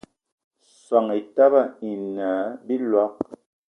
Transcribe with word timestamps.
Soan 0.85 1.07
Etaba 1.19 1.61
ine 1.91 2.23
a 2.31 2.33
biloig 2.67 3.15